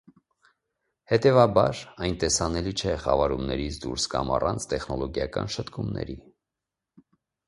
Հետևաբար, 1.09 1.81
այն 2.05 2.15
տեսանելի 2.23 2.73
չէ 2.79 2.95
խավարումներից 3.03 3.77
դուրս 3.83 4.05
կամ 4.13 4.31
առանց 4.39 4.65
տեխնոլոգիական 4.71 5.53
շտկումների։ 5.57 6.17